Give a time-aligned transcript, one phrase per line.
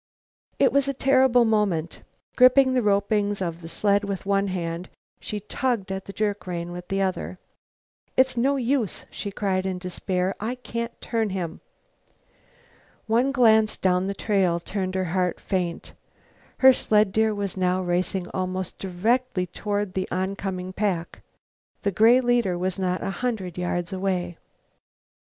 [0.57, 2.01] It was a terrible moment.
[2.35, 4.89] Gripping the ropings of the sled with one hand,
[5.19, 7.37] she tugged at the jerk rein with the other.
[8.17, 11.61] "It's no use," she cried in despair; "I can't turn him."
[13.05, 15.93] One glance down the trail turned her heart faint;
[16.57, 21.21] her sled deer was now racing almost directly toward the oncoming pack,
[21.83, 24.39] the gray leader not a hundred yards away.